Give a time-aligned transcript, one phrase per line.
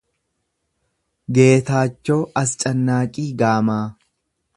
[1.37, 3.81] Geetaachoo Ascannaaqii Gaamaa